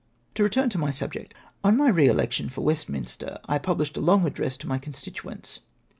To 0.33 0.41
return 0.41 0.71
to 0.71 0.79
my 0.79 0.89
subject. 0.89 1.35
On 1.63 1.77
my 1.77 1.87
re 1.89 2.07
election 2.07 2.49
for 2.49 2.61
Westminster, 2.61 3.37
I 3.45 3.59
pubhslied 3.59 3.97
a 3.97 4.01
long 4.01 4.25
address 4.25 4.57
to 4.57 4.67
my 4.67 4.79
con 4.79 4.93
stituents. 4.93 5.59